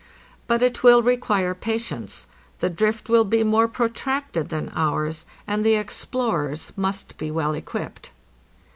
But 0.47 0.63
it 0.63 0.81
will 0.81 1.03
require 1.03 1.53
patience: 1.53 2.25
the 2.57 2.71
drift 2.71 3.07
will 3.07 3.23
be 3.23 3.43
more 3.43 3.67
protracted 3.67 4.49
than 4.49 4.71
ours, 4.75 5.25
and 5.45 5.63
the 5.63 5.75
explorers 5.75 6.71
must 6.75 7.19
be 7.19 7.29
well 7.29 7.53
equipped. 7.53 8.09